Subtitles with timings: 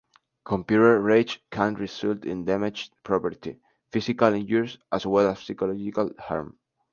[0.45, 3.59] Computer rage can result in damaged property,
[3.91, 6.57] physical injuries, as well as psychological harm.